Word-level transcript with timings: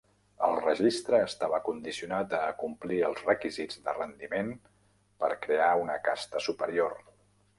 El 0.45 0.55
registre 0.59 1.17
estava 1.25 1.59
condicionat 1.65 2.33
a 2.37 2.39
acomplir 2.53 2.97
els 3.09 3.21
requisits 3.27 3.79
de 3.89 3.95
rendiment 3.99 4.49
per 5.25 5.31
crear 5.47 5.69
una 5.85 5.99
casta 6.11 6.45
superior. 6.49 6.99